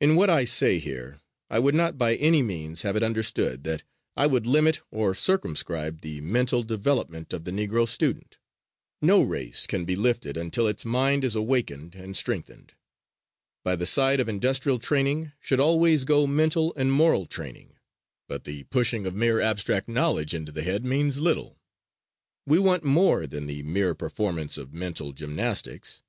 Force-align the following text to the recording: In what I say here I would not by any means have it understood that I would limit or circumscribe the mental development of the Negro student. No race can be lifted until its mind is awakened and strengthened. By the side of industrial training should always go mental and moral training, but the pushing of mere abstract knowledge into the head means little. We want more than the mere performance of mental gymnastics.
In 0.00 0.16
what 0.16 0.28
I 0.28 0.44
say 0.44 0.80
here 0.80 1.20
I 1.50 1.60
would 1.60 1.76
not 1.76 1.96
by 1.96 2.16
any 2.16 2.42
means 2.42 2.82
have 2.82 2.96
it 2.96 3.04
understood 3.04 3.62
that 3.62 3.84
I 4.16 4.26
would 4.26 4.44
limit 4.44 4.80
or 4.90 5.14
circumscribe 5.14 6.00
the 6.00 6.20
mental 6.20 6.64
development 6.64 7.32
of 7.32 7.44
the 7.44 7.52
Negro 7.52 7.88
student. 7.88 8.38
No 9.00 9.22
race 9.22 9.68
can 9.68 9.84
be 9.84 9.94
lifted 9.94 10.36
until 10.36 10.66
its 10.66 10.84
mind 10.84 11.22
is 11.22 11.36
awakened 11.36 11.94
and 11.94 12.16
strengthened. 12.16 12.74
By 13.62 13.76
the 13.76 13.86
side 13.86 14.18
of 14.18 14.28
industrial 14.28 14.80
training 14.80 15.30
should 15.38 15.60
always 15.60 16.02
go 16.04 16.26
mental 16.26 16.74
and 16.74 16.90
moral 16.92 17.24
training, 17.26 17.76
but 18.26 18.42
the 18.42 18.64
pushing 18.64 19.06
of 19.06 19.14
mere 19.14 19.40
abstract 19.40 19.86
knowledge 19.86 20.34
into 20.34 20.50
the 20.50 20.64
head 20.64 20.84
means 20.84 21.20
little. 21.20 21.56
We 22.46 22.58
want 22.58 22.82
more 22.82 23.28
than 23.28 23.46
the 23.46 23.62
mere 23.62 23.94
performance 23.94 24.58
of 24.58 24.74
mental 24.74 25.12
gymnastics. 25.12 26.02